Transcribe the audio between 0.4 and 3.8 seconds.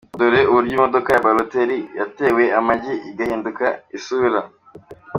uburyo imodoka ya Balotelli yatewe amagi igahindura